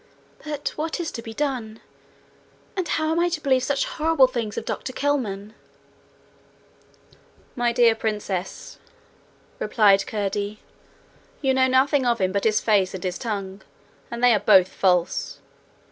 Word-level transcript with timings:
'But 0.43 0.69
what 0.69 0.99
is 0.99 1.11
to 1.11 1.21
be 1.21 1.31
done? 1.31 1.79
And 2.75 2.87
how 2.87 3.11
am 3.11 3.19
I 3.19 3.29
to 3.29 3.39
believe 3.39 3.61
such 3.61 3.85
horrible 3.85 4.25
things 4.25 4.57
of 4.57 4.65
Dr 4.65 4.91
Kelman?' 4.93 5.53
'My 7.55 7.71
dear 7.71 7.93
Princess,' 7.93 8.79
replied 9.59 10.07
Curdie, 10.07 10.59
'you 11.41 11.53
know 11.53 11.67
nothing 11.67 12.07
of 12.07 12.19
him 12.19 12.31
but 12.31 12.45
his 12.45 12.59
face 12.59 12.95
and 12.95 13.03
his 13.03 13.19
tongue, 13.19 13.61
and 14.09 14.23
they 14.23 14.33
are 14.33 14.39
both 14.39 14.69
false. 14.69 15.37